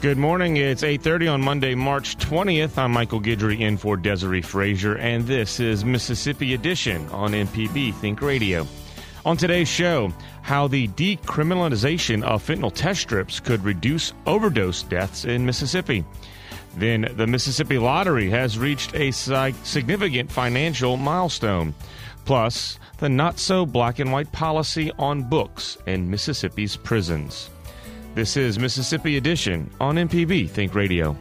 [0.00, 0.56] Good morning.
[0.56, 2.78] It's 8:30 on Monday, March 20th.
[2.78, 8.22] I'm Michael Guidry in for Desiree Frazier, and this is Mississippi Edition on MPB Think
[8.22, 8.66] Radio.
[9.26, 10.10] On today's show,
[10.40, 16.02] how the decriminalization of fentanyl test strips could reduce overdose deaths in Mississippi.
[16.78, 21.74] Then the Mississippi Lottery has reached a significant financial milestone.
[22.24, 27.50] Plus, the not so black and white policy on books in Mississippi's prisons.
[28.12, 31.16] This is Mississippi Edition on MPB Think Radio.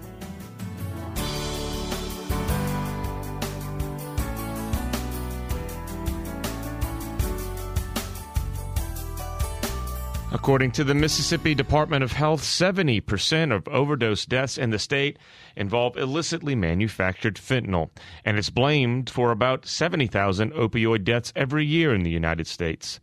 [10.31, 15.19] According to the Mississippi Department of Health, 70% of overdose deaths in the state
[15.55, 17.91] involve illicitly manufactured fentanyl,
[18.25, 22.99] and it's blamed for about 70,000 opioid deaths every year in the United States.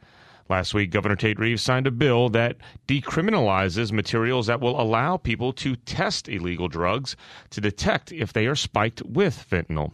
[0.48, 5.52] Last week, Governor Tate Reeves signed a bill that decriminalizes materials that will allow people
[5.54, 7.16] to test illegal drugs
[7.50, 9.92] to detect if they are spiked with fentanyl.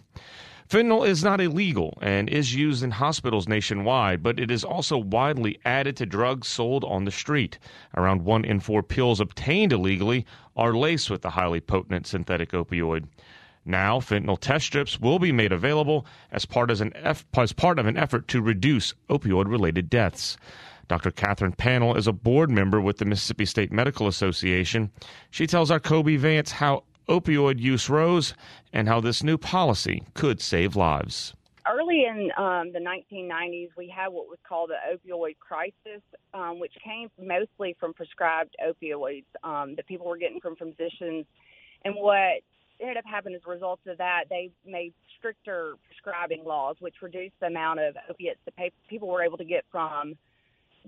[0.68, 5.58] Fentanyl is not illegal and is used in hospitals nationwide, but it is also widely
[5.64, 7.58] added to drugs sold on the street.
[7.96, 13.06] Around one in four pills obtained illegally are laced with the highly potent synthetic opioid.
[13.64, 17.96] Now, fentanyl test strips will be made available as part, as, as part of an
[17.96, 20.36] effort to reduce opioid related deaths.
[20.88, 21.12] Dr.
[21.12, 24.90] Catherine Panel is a board member with the Mississippi State Medical Association.
[25.30, 28.34] She tells our Kobee Vance how opioid use rose
[28.72, 31.34] and how this new policy could save lives.
[31.70, 36.02] Early in um, the 1990s, we had what was called the opioid crisis,
[36.34, 41.24] um, which came mostly from prescribed opioids um, that people were getting from physicians.
[41.84, 42.42] And what
[42.82, 47.34] ended up happening as a result of that, they made stricter prescribing laws, which reduced
[47.40, 48.54] the amount of opiates that
[48.88, 50.14] people were able to get from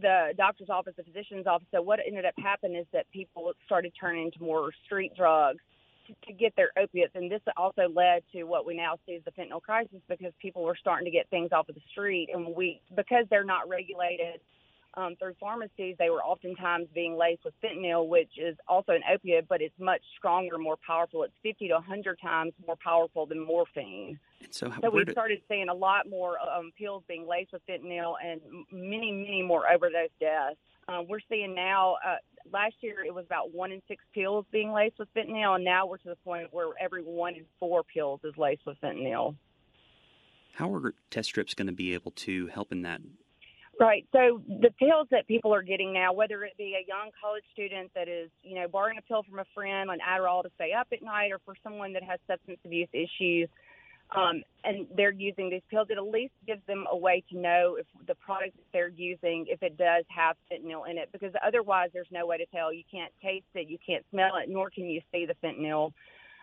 [0.01, 1.69] the doctor's office, the physician's office.
[1.73, 5.61] So what ended up happening is that people started turning to more street drugs
[6.09, 9.23] to, to get their opiates, and this also led to what we now see as
[9.25, 12.55] the fentanyl crisis because people were starting to get things off of the street, and
[12.55, 14.41] we because they're not regulated
[14.97, 19.49] um, through pharmacies, they were oftentimes being laced with fentanyl, which is also an opiate,
[19.49, 21.23] but it's much stronger, more powerful.
[21.25, 24.19] It's 50 to 100 times more powerful than morphine.
[24.51, 28.41] So, so we started seeing a lot more um, pills being laced with fentanyl and
[28.71, 30.57] many, many more overdose deaths.
[30.87, 32.17] Um, we're seeing now, uh,
[32.53, 35.87] last year it was about one in six pills being laced with fentanyl, and now
[35.87, 39.35] we're to the point where every one in four pills is laced with fentanyl.
[40.53, 43.01] How are test strips going to be able to help in that?
[43.81, 44.07] Right.
[44.13, 47.91] So the pills that people are getting now, whether it be a young college student
[47.95, 50.89] that is, you know, borrowing a pill from a friend, an Adderall to stay up
[50.93, 53.49] at night, or for someone that has substance abuse issues,
[54.15, 57.77] um, and they're using these pills, it at least gives them a way to know
[57.79, 61.91] if the product that they're using, if it does have fentanyl in it, because otherwise
[61.93, 62.73] there's no way to tell.
[62.73, 65.93] You can't taste it, you can't smell it, nor can you see the fentanyl.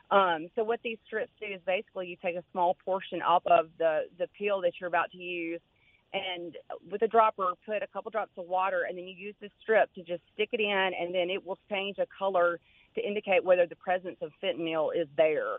[0.10, 3.68] Um, so what these strips do is basically you take a small portion off of
[3.78, 5.62] the the pill that you're about to use,
[6.14, 6.58] and
[6.90, 9.94] with a dropper put a couple drops of water, and then you use this strip
[9.94, 12.60] to just stick it in, and then it will change a color
[12.96, 15.56] to indicate whether the presence of fentanyl is there.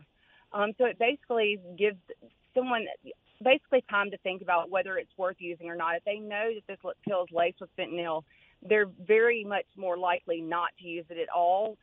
[0.52, 1.96] Um, so it basically gives
[2.54, 2.86] someone
[3.42, 5.96] basically time to think about whether it's worth using or not.
[5.96, 8.22] If they know that this pill is laced with fentanyl,
[8.62, 11.76] they're very much more likely not to use it at all,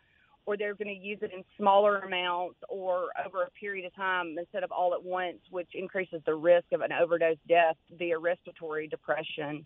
[0.49, 4.35] or they're going to use it in smaller amounts or over a period of time
[4.35, 8.87] instead of all at once, which increases the risk of an overdose death via respiratory
[8.87, 9.63] depression.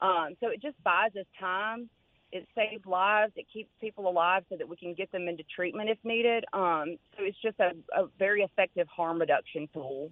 [0.00, 1.88] Um, so it just buys us time
[2.32, 3.32] it saves lives.
[3.36, 6.44] It keeps people alive so that we can get them into treatment if needed.
[6.52, 10.10] Um, so it's just a, a very effective harm reduction tool.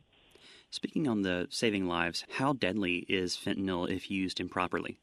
[0.70, 4.98] Speaking on the saving lives, how deadly is fentanyl if used improperly?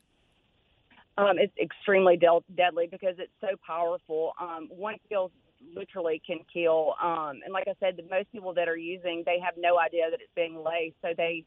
[1.19, 4.31] Um, it's extremely de- deadly because it's so powerful.
[4.39, 5.31] Um, one pill
[5.75, 6.95] literally can kill.
[7.03, 10.09] Um, and like I said, the most people that are using, they have no idea
[10.09, 11.43] that it's being laced, so they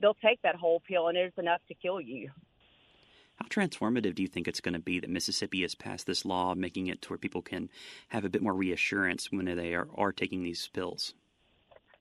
[0.00, 2.30] they'll take that whole pill, and it's enough to kill you.
[3.36, 6.54] How transformative do you think it's going to be that Mississippi has passed this law,
[6.54, 7.70] making it to where people can
[8.08, 11.14] have a bit more reassurance when they are, are taking these pills?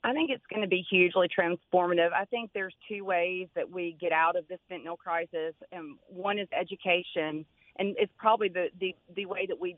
[0.04, 2.12] I think it's going to be hugely transformative.
[2.12, 6.38] I think there's two ways that we get out of this fentanyl crisis, and one
[6.38, 7.46] is education,
[7.78, 9.78] and it's probably the the, the way that we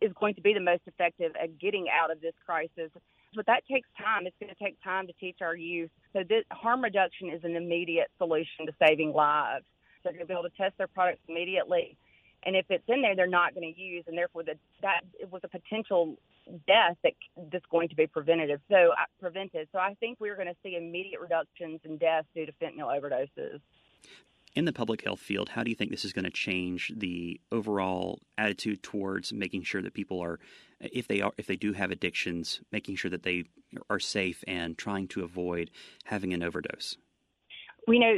[0.00, 2.90] is going to be the most effective at getting out of this crisis.
[3.34, 4.26] But that takes time.
[4.26, 5.90] It's going to take time to teach our youth.
[6.12, 9.64] So this harm reduction is an immediate solution to saving lives.
[10.04, 11.96] They're going to be able to test their products immediately,
[12.44, 15.30] and if it's in there, they're not going to use, and therefore the, that it
[15.30, 16.16] was a potential
[16.66, 17.12] death that
[17.52, 18.60] that's going to be preventative.
[18.68, 19.68] So uh, prevented.
[19.72, 23.60] So I think we're going to see immediate reductions in deaths due to fentanyl overdoses.
[24.54, 27.40] In the public health field, how do you think this is going to change the
[27.50, 30.40] overall attitude towards making sure that people are,
[30.80, 33.44] if they are, if they do have addictions, making sure that they
[33.88, 35.70] are safe and trying to avoid
[36.04, 36.98] having an overdose?
[37.88, 38.14] We know,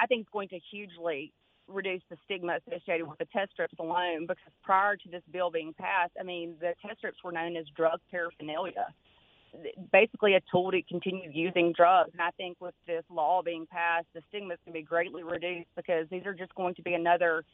[0.00, 1.32] I think it's going to hugely
[1.68, 5.74] reduce the stigma associated with the test strips alone because prior to this bill being
[5.74, 8.86] passed, I mean, the test strips were known as drug paraphernalia.
[9.92, 12.10] Basically, a tool to continue using drugs.
[12.12, 15.22] And I think with this law being passed, the stigma is going to be greatly
[15.22, 17.44] reduced because these are just going to be another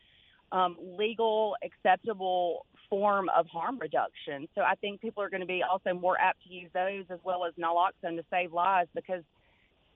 [0.50, 4.48] um, legal, acceptable form of harm reduction.
[4.54, 7.18] So I think people are going to be also more apt to use those as
[7.22, 9.22] well as naloxone to save lives because–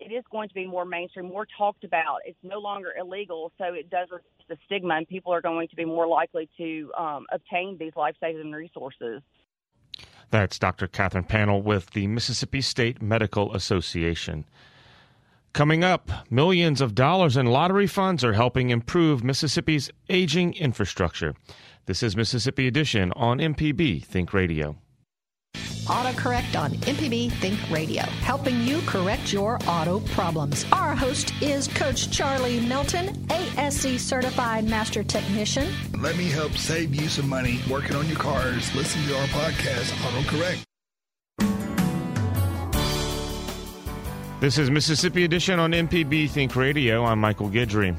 [0.01, 2.19] it is going to be more mainstream, more talked about.
[2.25, 5.77] It's no longer illegal, so it does reduce the stigma, and people are going to
[5.77, 9.23] be more likely to um, obtain these life-saving resources.
[10.31, 10.87] That's Dr.
[10.87, 14.45] Catherine Panel with the Mississippi State Medical Association.
[15.53, 21.35] Coming up, millions of dollars in lottery funds are helping improve Mississippi's aging infrastructure.
[21.87, 24.77] This is Mississippi Edition on MPB Think Radio.
[25.87, 30.65] Autocorrect on MPB Think Radio, helping you correct your auto problems.
[30.73, 35.69] Our host is Coach Charlie Milton, ASE certified master technician.
[35.99, 38.75] Let me help save you some money working on your cars.
[38.75, 40.65] Listen to our podcast, Autocorrect.
[44.41, 47.05] This is Mississippi Edition on MPB Think Radio.
[47.05, 47.97] I'm Michael Guidry.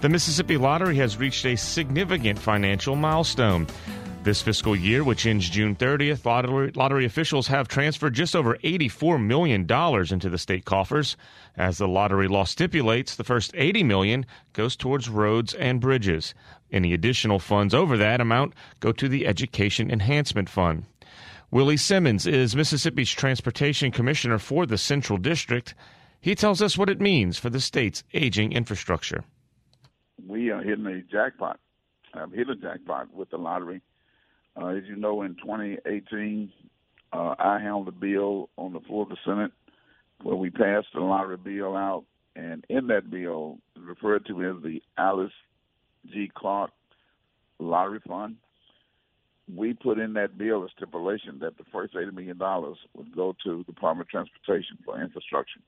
[0.00, 3.66] The Mississippi Lottery has reached a significant financial milestone.
[4.28, 9.24] This fiscal year, which ends June 30th, lottery, lottery, officials have transferred just over $84
[9.24, 11.16] million into the state coffers.
[11.56, 16.34] As the lottery law stipulates, the first 80 million goes towards roads and bridges.
[16.70, 20.84] Any additional funds over that amount go to the Education Enhancement Fund.
[21.50, 25.74] Willie Simmons is Mississippi's Transportation Commissioner for the Central District.
[26.20, 29.24] He tells us what it means for the state's aging infrastructure.
[30.22, 31.58] We are hitting a jackpot,
[32.12, 33.80] uh, hit a jackpot with the lottery
[34.60, 36.52] uh, as you know, in 2018,
[37.12, 39.52] uh, I handled a bill on the floor of the Senate
[40.22, 44.82] where we passed the lottery bill out, and in that bill, referred to as the
[44.98, 45.30] Alyce
[46.12, 46.30] G.
[46.34, 46.72] Clarke
[47.58, 48.36] Lottery Fund,
[49.54, 52.38] we put in that bill a stipulation that the first $80 million
[52.94, 55.60] would go to the Department of Transportation for infrastructure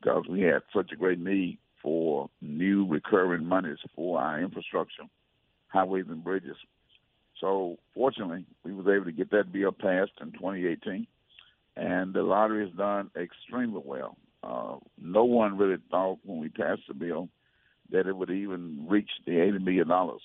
[0.00, 5.04] because we had such a great need for new recurring monies for our infrastructure,
[5.68, 6.56] highways and bridges.
[7.44, 11.06] So fortunately, we was able to get that bill passed in 2018,
[11.76, 14.16] and the lottery has done extremely well.
[14.42, 17.28] Uh, no one really thought when we passed the bill
[17.90, 20.22] that it would even reach the 80 million dollars,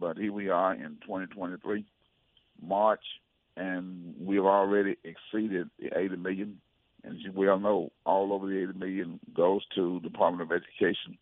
[0.00, 1.84] but here we are in 2023,
[2.62, 3.04] March,
[3.58, 6.58] and we've already exceeded the 80 million.
[7.04, 11.18] And as you well know, all over the 80 million goes to Department of Education.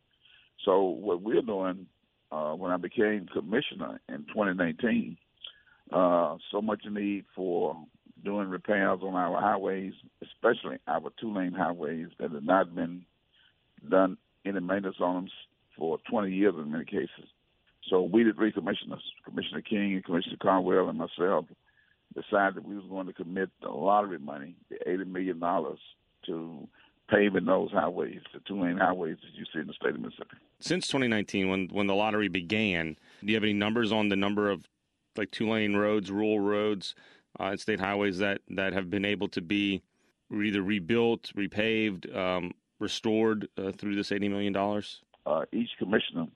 [0.64, 1.88] So what we're doing
[2.30, 5.16] uh, when I became commissioner in 2019,
[5.92, 7.76] uh, so much need for
[8.24, 13.04] doing repairs on our highways, especially our two-lane highways that have not been
[13.88, 15.28] done any maintenance on them
[15.76, 17.28] for 20 years in many cases.
[17.90, 21.46] So we, the three commissioners, Commissioner King and Commissioner Caldwell and myself,
[22.14, 25.40] decided that we was going to commit the lottery money, the $80 million,
[26.26, 26.68] to
[27.10, 30.36] paving those highways, the two-lane highways that you see in the state of Mississippi.
[30.60, 34.50] Since 2019, when when the lottery began, do you have any numbers on the number
[34.50, 34.66] of
[35.16, 36.94] like two-lane roads, rural roads,
[37.38, 39.82] uh, and state highways that that have been able to be
[40.32, 45.00] either rebuilt, repaved, um, restored uh, through this 80 million dollars?
[45.26, 46.26] Uh, each commissioner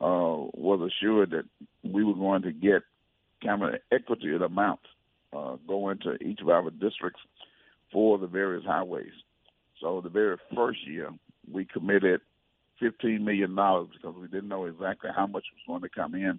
[0.00, 1.44] uh, was assured that
[1.82, 2.82] we were going to get
[3.42, 4.80] kind of an equity amount
[5.32, 7.20] uh, go into each of our districts
[7.92, 9.12] for the various highways.
[9.80, 11.10] So the very first year,
[11.50, 12.20] we committed
[12.82, 16.38] $15 million because we didn't know exactly how much was going to come in.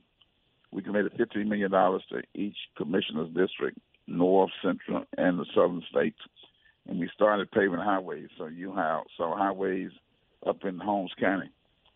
[0.72, 6.20] We committed $15 million to each commissioner's district, north, central, and the southern states.
[6.88, 8.30] And we started paving highways.
[8.38, 9.92] So you have so highways
[10.48, 11.50] up in Holmes County,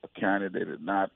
[0.04, 1.12] a county that had not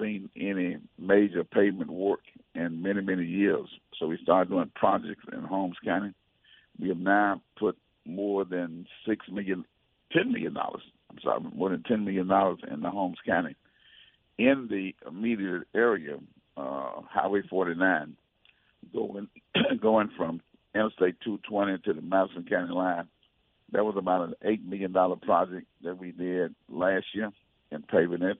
[0.00, 2.20] seen any major pavement work
[2.54, 3.68] in many, many years.
[3.98, 6.12] So we started doing projects in Holmes County.
[6.80, 9.64] We have now put more than six million,
[10.12, 10.82] ten million dollars.
[11.10, 13.56] I'm sorry, more than ten million dollars in the Holmes County.
[14.38, 16.18] In the immediate area,
[16.56, 18.16] uh, Highway 49,
[18.92, 19.28] going
[19.80, 20.40] going from
[20.74, 23.08] Interstate 220 to the Madison County line.
[23.72, 27.32] That was about an eight million dollar project that we did last year
[27.70, 28.38] in paving it.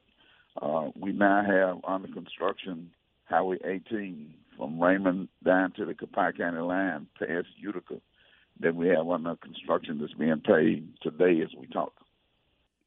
[0.61, 2.91] Uh, we now have under construction
[3.25, 8.01] Highway 18 from Raymond down to the Copiah County line past Utica
[8.61, 11.93] that we have under construction that's being paid today as we talk.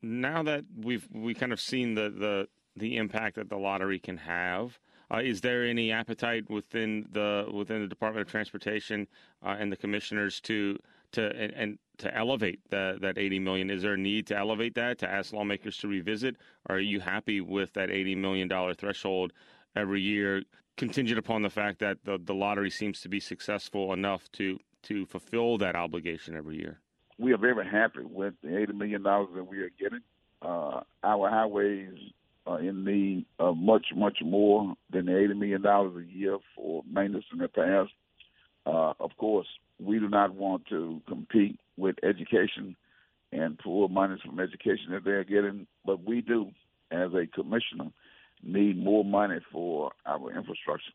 [0.01, 4.17] Now that we've we kind of seen the the the impact that the lottery can
[4.17, 4.79] have,
[5.11, 9.07] uh, is there any appetite within the within the Department of Transportation
[9.43, 10.77] uh, and the commissioners to
[11.13, 13.69] to and, and, to elevate the, that 80 million?
[13.69, 16.37] Is there a need to elevate that to ask lawmakers to revisit?
[16.67, 19.33] Are you happy with that 80 million dollar threshold
[19.75, 20.43] every year,
[20.77, 25.05] contingent upon the fact that the, the lottery seems to be successful enough to to
[25.07, 26.79] fulfill that obligation every year?
[27.17, 30.01] We are very happy with the 80 million dollars that we are getting.
[30.41, 32.13] Uh, our highways
[32.45, 37.25] are in need of much, much more than the $80 million a year for maintenance
[37.31, 37.89] and repairs.
[38.65, 39.47] Uh, of course,
[39.79, 42.75] we do not want to compete with education
[43.31, 46.49] and pull money from education that they're getting, but we do,
[46.91, 47.91] as a commissioner,
[48.43, 50.91] need more money for our infrastructure.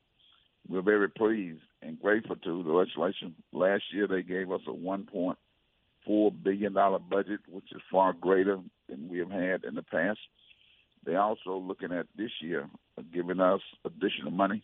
[0.69, 3.35] We're very pleased and grateful to the legislation.
[3.53, 8.59] Last year, they gave us a $1.4 billion budget, which is far greater
[8.89, 10.19] than we have had in the past.
[11.05, 12.69] They're also looking at this year
[13.13, 14.63] giving us additional money.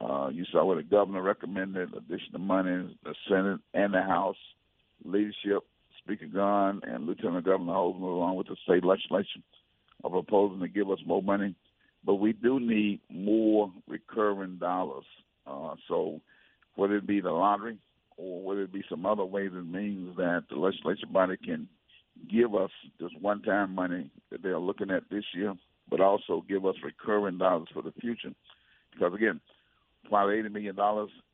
[0.00, 4.36] Uh, you saw what the governor recommended additional money, the Senate and the House
[5.04, 5.64] leadership,
[5.98, 9.42] Speaker Gunn and Lieutenant Governor Hosemann, along with the state legislation,
[10.04, 11.54] are proposing to give us more money.
[12.04, 15.04] But we do need more recurring dollars.
[15.46, 16.20] Uh, so
[16.76, 17.78] whether it be the lottery
[18.16, 21.68] or whether it be some other ways and means that the legislature body can
[22.30, 25.54] give us this one-time money that they're looking at this year
[25.90, 28.32] but also give us recurring dollars for the future.
[28.92, 29.40] Because again,
[30.08, 30.76] while $80 million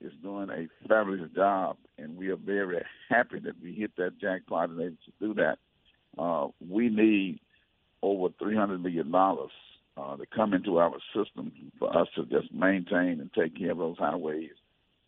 [0.00, 4.70] is doing a fabulous job, and we are very happy that we hit that jackpot
[4.70, 5.58] and able to do that,
[6.18, 7.40] uh, we need
[8.02, 13.30] over $300 million uh, to come into our system for us to just maintain and
[13.32, 14.50] take care of those highways.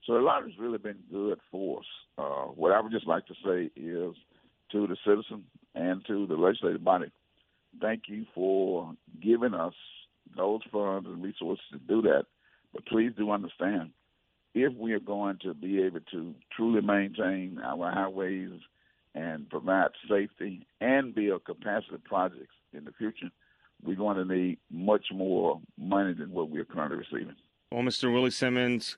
[0.06, 1.86] So a lot has really been good for us.
[2.16, 4.14] Uh, what I would just like to say is
[4.72, 7.10] to the citizen and to the legislative body,
[7.80, 8.92] thank you for
[9.22, 9.74] giving us
[10.36, 12.24] those funds and resources to do that.
[12.72, 13.90] But please do understand,
[14.54, 18.60] if we are going to be able to truly maintain our highways
[19.14, 23.30] and provide safety and build capacity projects in the future,
[23.82, 27.36] we're going to need much more money than what we are currently receiving.
[27.70, 28.12] Well, Mr.
[28.12, 28.96] Willie Simmons,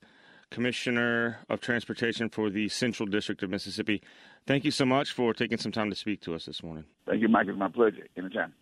[0.50, 4.02] Commissioner of Transportation for the Central District of Mississippi,
[4.47, 6.85] thank you so much for taking some time to speak to us this morning.
[7.06, 7.47] Thank you, Mike.
[7.49, 8.06] It's my pleasure.
[8.16, 8.54] Anytime.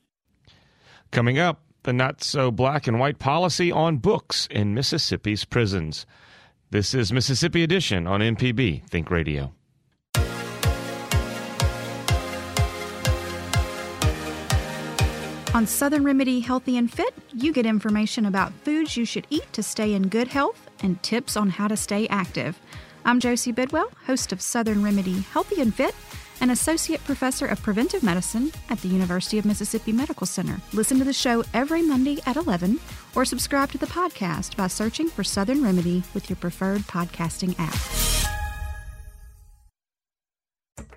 [1.11, 6.05] Coming up, the not so black and white policy on books in Mississippi's prisons.
[6.71, 9.53] This is Mississippi Edition on MPB Think Radio.
[15.55, 19.63] On Southern Remedy Healthy and Fit, you get information about foods you should eat to
[19.63, 22.61] stay in good health and tips on how to stay active.
[23.07, 25.95] I'm Josie Bidwell, host of Southern Remedy Healthy and Fit
[26.41, 30.61] an associate professor of preventive medicine at the University of Mississippi Medical Center.
[30.73, 32.79] Listen to the show every Monday at 11
[33.15, 38.27] or subscribe to the podcast by searching for Southern Remedy with your preferred podcasting app.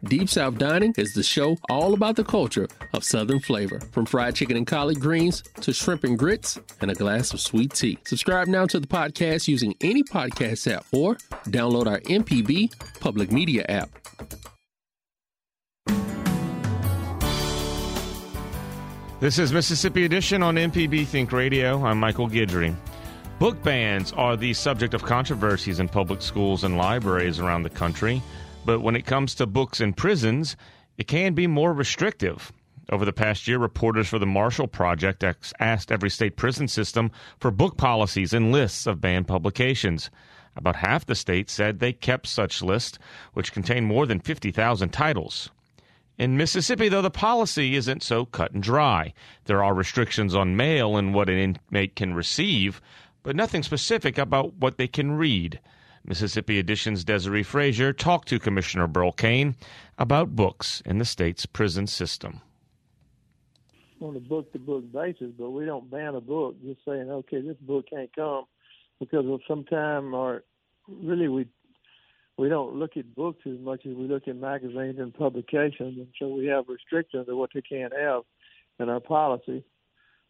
[0.06, 4.36] Deep South Dining is the show all about the culture of Southern flavor, from fried
[4.36, 7.98] chicken and collard greens to shrimp and grits and a glass of sweet tea.
[8.06, 11.16] Subscribe now to the podcast using any podcast app or
[11.48, 13.90] download our MPB public media app.
[19.20, 21.84] This is Mississippi Edition on MPB Think Radio.
[21.84, 22.74] I'm Michael Guidry.
[23.38, 28.22] Book bans are the subject of controversies in public schools and libraries around the country,
[28.64, 30.56] but when it comes to books in prisons,
[30.98, 32.54] it can be more restrictive.
[32.94, 35.22] Over the past year, reporters for the Marshall Project
[35.60, 37.12] asked every state prison system
[37.42, 40.10] for book policies and lists of banned publications.
[40.56, 42.98] About half the states said they kept such lists,
[43.34, 45.52] which contain more than 50,000 titles.
[46.20, 49.14] In Mississippi, though, the policy isn't so cut and dry.
[49.46, 52.82] There are restrictions on mail and what an inmate can receive,
[53.24, 55.62] but nothing specific about what they can read.
[56.04, 59.56] Mississippi Edition's Desiree Frazier talked to Commissioner Burl Cain
[59.98, 62.42] about books in the state's prison system.
[64.02, 67.40] On a book to book basis, but we don't ban a book just saying, okay,
[67.40, 68.44] this book can't come
[69.00, 70.44] because of some time or
[70.90, 71.48] really we
[72.40, 76.08] we don't look at books as much as we look at magazines and publications, and
[76.18, 78.22] so we have restrictions of what they can't have
[78.80, 79.62] in our policy.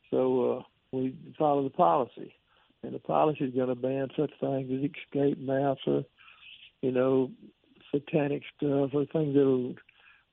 [0.09, 2.33] So uh, we follow the policy,
[2.81, 6.03] and the policy is going to ban such things as escape maps or,
[6.81, 7.29] you know,
[7.91, 9.75] satanic stuff or things that will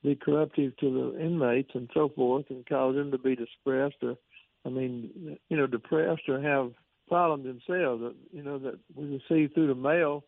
[0.03, 4.17] be corruptive to the inmates and so forth, and cause them to be depressed or,
[4.65, 6.73] I mean, you know, depressed or have
[7.07, 8.15] problems themselves.
[8.33, 10.25] You know that we receive through the mail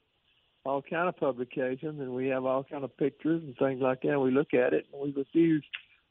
[0.69, 4.21] all kind of publications, and we have all kind of pictures and things like that.
[4.21, 5.65] We look at it and we refuse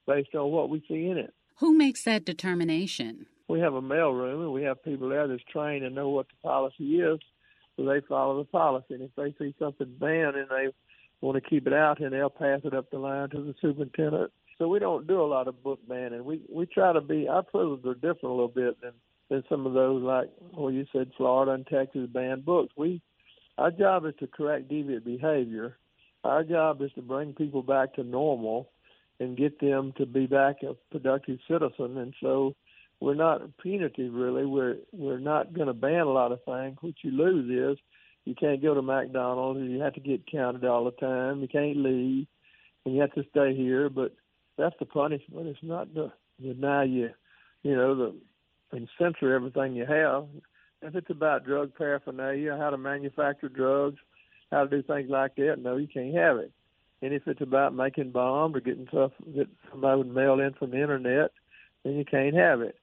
[0.08, 1.34] based on what we see in it.
[1.60, 3.28] Who makes that determination?
[3.48, 6.28] We have a mail room, and we have people there that's trained and know what
[6.28, 7.20] the policy is,
[7.76, 8.96] so they follow the policy.
[8.96, 10.68] And if they see something banned and they
[11.22, 14.32] want to keep it out, and they'll pass it up the line to the superintendent.
[14.58, 16.26] So we don't do a lot of book banning.
[16.26, 18.94] We we try to be our prisons are different a little bit than
[19.30, 22.74] than some of those like well you said Florida and Texas ban books.
[22.76, 23.02] We
[23.58, 25.78] our job is to correct deviant behavior.
[26.24, 28.70] Our job is to bring people back to normal
[29.20, 31.98] and get them to be back a productive citizen.
[31.98, 32.56] And so
[33.00, 34.46] we're not punitive really.
[34.46, 36.78] We're we're not going to ban a lot of things.
[36.82, 37.82] What you lose is
[38.26, 39.60] you can't go to McDonald's.
[39.62, 41.42] You have to get counted all the time.
[41.42, 42.28] You can't leave,
[42.86, 43.90] and you have to stay here.
[43.90, 44.14] But
[44.58, 45.48] that's the punishment.
[45.48, 46.12] It's not to
[46.42, 47.10] deny you,
[47.64, 48.16] you know, the
[48.72, 50.26] and censor everything you have.
[50.82, 53.98] If it's about drug paraphernalia, how to manufacture drugs,
[54.52, 56.52] how to do things like that, no, you can't have it.
[57.02, 60.72] And if it's about making bombs or getting stuff that somebody would mail in from
[60.72, 61.32] the internet,
[61.84, 62.76] then you can't have it.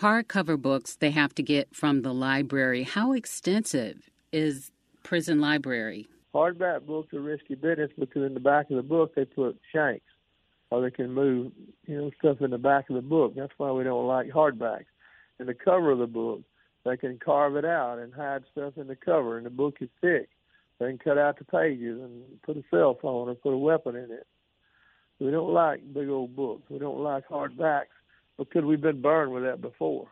[0.00, 2.84] Hardcover books they have to get from the library.
[2.84, 4.70] How extensive is
[5.02, 6.08] prison library?
[6.34, 10.04] Hardback books are risky business because in the back of the book they put shanks,
[10.70, 11.52] or they can move,
[11.86, 13.34] you know, stuff in the back of the book.
[13.34, 14.86] That's why we don't like hardbacks.
[15.40, 16.42] In the cover of the book,
[16.88, 19.88] they can carve it out and hide stuff in the cover, and the book is
[20.00, 20.28] thick.
[20.78, 23.96] They can cut out the pages and put a cell phone or put a weapon
[23.96, 24.26] in it.
[25.18, 26.62] We don't like big old books.
[26.70, 27.86] We don't like hardbacks
[28.38, 30.08] because we've been burned with that before.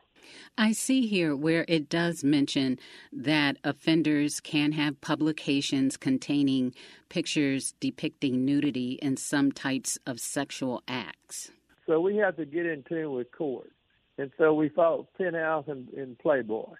[0.59, 2.80] I see here where it does mention
[3.12, 6.75] that offenders can have publications containing
[7.08, 11.52] pictures depicting nudity and some types of sexual acts.
[11.86, 13.71] So we have to get in tune with court.
[14.19, 16.73] And so we fought Penthouse and, and Playboy.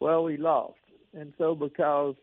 [0.00, 0.78] Well, we lost.
[1.14, 2.14] And so because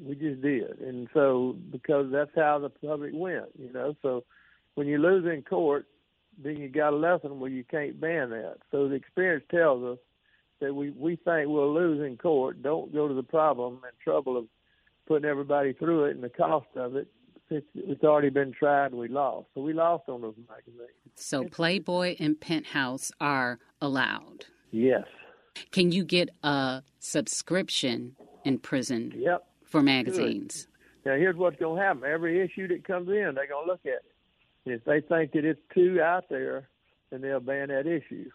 [0.00, 0.78] we just did.
[0.80, 3.96] And so because that's how the public went, you know.
[4.02, 4.24] So
[4.74, 5.86] when you lose in court,
[6.42, 8.58] then you got a lesson where you can't ban that.
[8.70, 9.98] So the experience tells us
[10.60, 12.62] that we we think we'll lose in court.
[12.62, 14.46] Don't go to the problem and trouble of
[15.06, 17.08] putting everybody through it and the cost of it
[17.50, 18.94] it's, it's already been tried.
[18.94, 20.90] We lost, so we lost on those magazines.
[21.16, 24.46] So Playboy and Penthouse are allowed.
[24.70, 25.04] Yes.
[25.72, 29.12] Can you get a subscription in prison?
[29.16, 29.44] Yep.
[29.64, 30.66] For magazines.
[31.04, 31.10] Good.
[31.10, 32.02] Now here's what's going to happen.
[32.04, 34.04] Every issue that comes in, they're going to look at it.
[34.66, 36.68] And if they think that it's too out there,
[37.10, 38.30] then they'll ban that issue.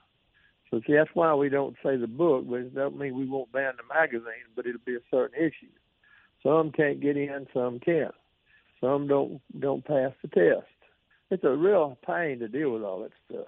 [0.71, 3.51] So see, that's why we don't say the book, but it doesn't mean we won't
[3.51, 5.71] ban the magazine, but it'll be a certain issue.
[6.41, 8.11] Some can't get in, some can.
[8.81, 10.67] Some don't don't pass the test.
[11.31, 13.47] It's a real pain to deal with all that stuff.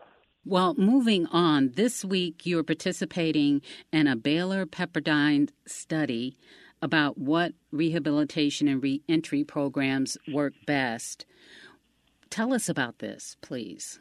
[0.50, 6.38] Well, moving on, this week you're participating in a Baylor Pepperdine study
[6.82, 11.26] about what rehabilitation and reentry programs work best.
[12.30, 14.00] Tell us about this, please.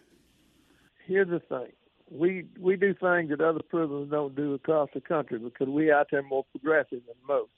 [1.05, 1.73] Here's the thing.
[2.09, 6.07] We we do things that other prisons don't do across the country because we out
[6.13, 7.51] there more progressive than most.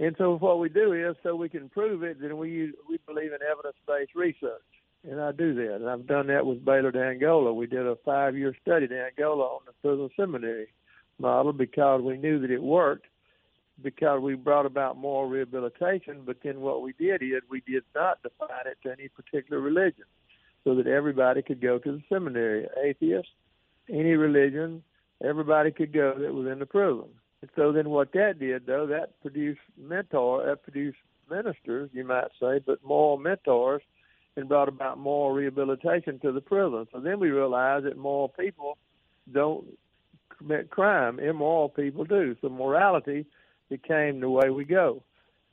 [0.00, 2.98] And so what we do is, so we can prove it, then we use, we
[3.06, 4.62] believe in evidence-based research,
[5.08, 5.76] and I do that.
[5.76, 7.52] And I've done that with Baylor de Angola.
[7.52, 10.68] We did a five-year study in Angola on the prison seminary
[11.18, 13.06] model because we knew that it worked,
[13.82, 16.22] because we brought about moral rehabilitation.
[16.24, 20.04] But then what we did is we did not define it to any particular religion,
[20.64, 22.68] so that everybody could go to the seminary.
[22.82, 23.28] Atheist,
[23.88, 24.82] any religion,
[25.24, 27.06] everybody could go that was in the prison.
[27.40, 32.28] And so then what that did, though, that produced mentor, that produced ministers, you might
[32.40, 33.82] say, but moral mentors,
[34.36, 36.86] and brought about moral rehabilitation to the prison.
[36.92, 38.78] So then we realized that moral people
[39.30, 39.66] don't
[40.36, 42.34] commit crime, immoral people do.
[42.40, 43.26] So morality
[43.68, 45.02] became the way we go.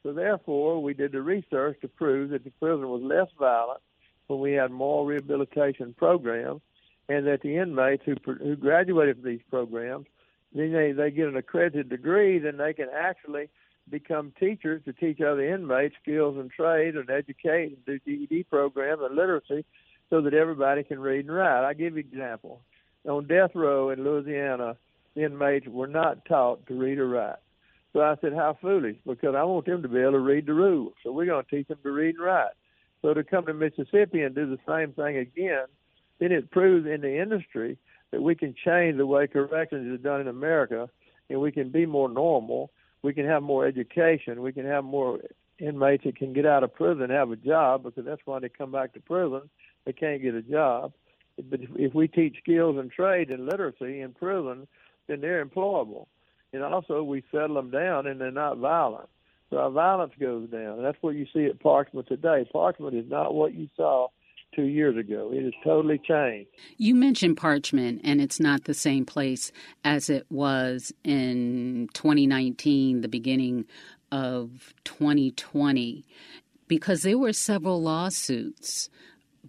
[0.04, 3.82] So therefore, we did the research to prove that the prison was less violent
[4.28, 6.62] when we had moral rehabilitation programs,
[7.10, 10.06] and that the inmates who who graduated from these programs
[10.54, 13.50] then they, they get an accredited degree, then they can actually
[13.90, 19.02] become teachers to teach other inmates skills and trade and educate and do GED programs
[19.04, 19.66] and literacy
[20.10, 21.68] so that everybody can read and write.
[21.68, 22.62] I give you an example.
[23.08, 24.76] On death row in Louisiana,
[25.16, 27.38] inmates were not taught to read or write.
[27.94, 28.98] So I said, how foolish?
[29.06, 30.94] Because I want them to be able to read the rules.
[31.04, 32.52] So we're going to teach them to read and write.
[33.02, 35.66] So to come to Mississippi and do the same thing again,
[36.20, 37.78] then it proves in the industry
[38.12, 40.90] that we can change the way corrections is done in America,
[41.30, 42.72] and we can be more normal.
[43.02, 44.42] We can have more education.
[44.42, 45.20] We can have more
[45.60, 48.50] inmates that can get out of prison and have a job because that's why they
[48.50, 49.50] come back to prison.
[49.86, 50.94] They can't get a job.
[51.50, 54.68] But if, if we teach skills and trade and literacy in prison,
[55.08, 56.08] then they're employable.
[56.52, 59.08] And also, we settle them down and they're not violent.
[59.50, 60.78] So our violence goes down.
[60.78, 62.48] And that's what you see at Parchman today.
[62.54, 64.10] Parchman is not what you saw
[64.56, 65.30] two years ago.
[65.34, 66.50] It has totally changed.
[66.78, 69.52] You mentioned Parchman, and it's not the same place
[69.84, 73.66] as it was in 2019, the beginning
[74.12, 76.06] of 2020,
[76.68, 78.90] because there were several lawsuits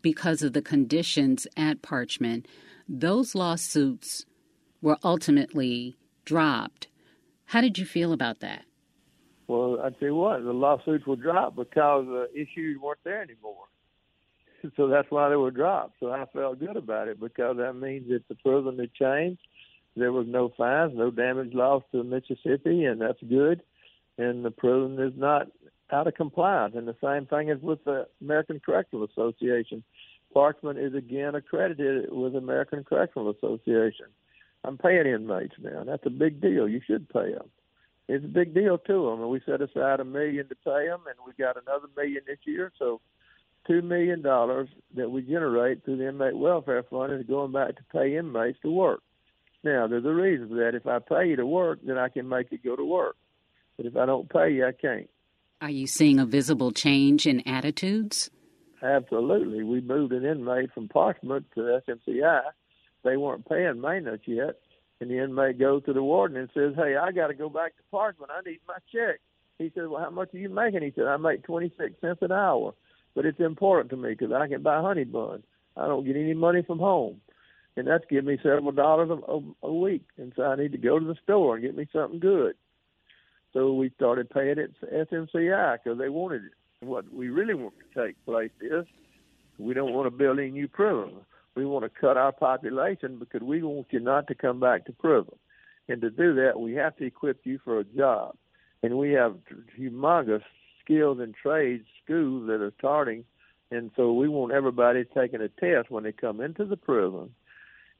[0.03, 2.45] because of the conditions at Parchman.
[2.89, 4.27] Those lawsuits
[4.83, 6.89] were ultimately dropped.
[7.47, 8.65] How did you feel about that?
[9.49, 13.65] Well, I tell you what, the lawsuits were dropped because the issues weren't there anymore.
[14.77, 15.95] So that's why they were dropped.
[16.01, 19.41] So I felt good about it because that means that the prison had changed.
[19.97, 23.63] There was no fines, no damage loss to Mississippi, and that's good.
[24.19, 25.49] And the prison is not
[25.93, 26.75] out of compliance.
[26.77, 29.83] And the same thing is with the American Correctional Association.
[30.35, 34.07] Parchman is again accredited with American Correctional Association.
[34.65, 35.85] I'm paying inmates now.
[35.85, 36.69] That's a big deal.
[36.69, 37.51] You should pay them.
[38.09, 39.21] It's a big deal to them.
[39.23, 42.39] And we set aside a million to pay them, and we got another million this
[42.45, 42.73] year.
[42.79, 43.01] So,
[43.71, 47.83] two million dollars that we generate through the inmate welfare fund is going back to
[47.93, 49.01] pay inmates to work.
[49.63, 50.75] Now, there's a reason for that.
[50.75, 53.17] If I pay you to work, then I can make you go to work.
[53.77, 55.09] But if I don't pay you, I can't.
[55.61, 58.31] Are you seeing a visible change in attitudes?
[58.83, 59.63] Absolutely.
[59.63, 62.41] We moved an inmate from Parchman to SMCI
[63.05, 64.61] they weren't paying maintenance yet.
[65.01, 67.77] And the inmate goes to the warden and says, Hey, I got to go back
[67.77, 68.29] to Parchman.
[68.31, 69.21] I need my check.
[69.59, 70.83] He said, Well, how much are you making?
[70.83, 72.75] He said, I make 26 cents an hour.
[73.15, 75.45] But it's important to me because I can buy honey buns.
[75.77, 77.21] I don't get any money from home.
[77.77, 80.05] And that's giving me several dollars a, a, a week.
[80.17, 82.55] And so I need to go to the store and get me something good.
[83.53, 86.53] So we started paying it to SMCI because they wanted it.
[86.81, 88.87] What we really want to take place is
[89.59, 91.23] we don't want to build any new prisons
[91.55, 94.93] we want to cut our population because we want you not to come back to
[94.93, 95.35] prison.
[95.89, 98.37] And to do that, we have to equip you for a job.
[98.83, 99.37] And we have
[99.79, 100.43] humongous
[100.91, 103.25] skills and trades schools that are starting.
[103.71, 107.31] And so we want everybody taking a test when they come into the prison.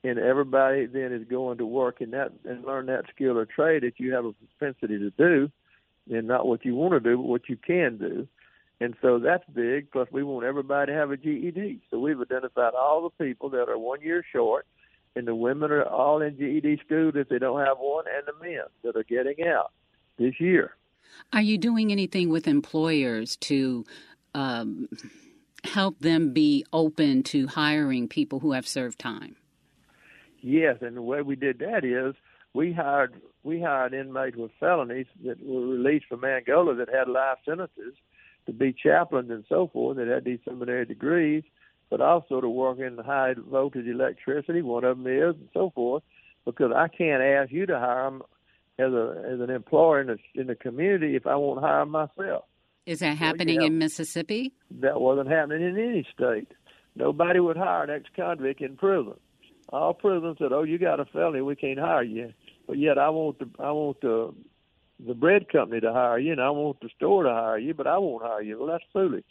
[0.03, 3.83] And everybody then is going to work in that and learn that skill or trade
[3.83, 5.51] that you have a propensity to do,
[6.11, 8.27] and not what you want to do, but what you can do.
[8.81, 9.91] And so that's big.
[9.91, 11.83] Plus, we want everybody to have a GED.
[11.91, 14.67] So we've identified all the people that are one year short,
[15.15, 18.45] and the women are all in GED school if they don't have one, and the
[18.45, 19.71] men that are getting out
[20.19, 20.75] this year.
[21.33, 23.85] Are you doing anything with employers to
[24.35, 24.89] um,
[25.65, 29.37] help them be open to hiring people who have served time?
[30.41, 32.15] Yes, and the way we did that is
[32.55, 37.39] we hired we hired inmates with felonies that were released from Angola that had life
[37.45, 37.95] sentences
[38.47, 41.43] to be chaplains and so forth that had these seminary degrees,
[41.89, 44.63] but also to work in high voltage electricity.
[44.63, 46.03] One of them is, and so forth.
[46.45, 48.23] Because I can't ask you to hire them
[48.81, 52.45] as a as an employer in the in the community if I won't hire myself.
[52.87, 54.53] Is that happening well, yeah, in Mississippi?
[54.81, 56.49] That wasn't happening in any state.
[56.97, 59.15] Nobody would hire an ex-convict in prison.
[59.69, 62.33] All prisons said, "Oh, you got a felony, we can't hire you."
[62.67, 64.35] But yet, I want the I want the
[65.07, 67.87] the bread company to hire you, and I want the store to hire you, but
[67.87, 68.59] I won't hire you.
[68.59, 69.25] Well, that's foolish.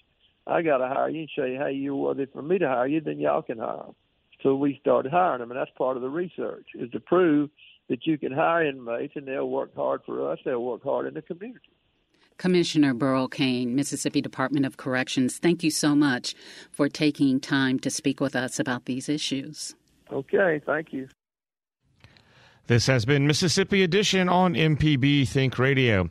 [0.47, 2.87] I got to hire you and show you how you're worthy for me to hire
[2.87, 3.95] you, then y'all can hire them.
[4.41, 7.49] So we started hiring them, and that's part of the research is to prove
[7.89, 10.39] that you can hire inmates, and they'll work hard for us.
[10.45, 11.69] They'll work hard in the community.
[12.37, 16.33] Commissioner Burl Cain, Mississippi Department of Corrections, thank you so much
[16.71, 19.75] for taking time to speak with us about these issues.
[20.11, 21.09] Okay, thank you.
[22.67, 26.07] This has been Mississippi Edition on MPB Think Radio.